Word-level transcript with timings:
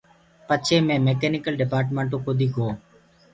پڇي 0.47 0.77
مي 0.87 0.95
ميڪينيڪل 1.07 1.53
ڊپآرٽمنٽو 1.61 2.17
ڪودي 2.25 2.47
گو۔ 2.55 2.67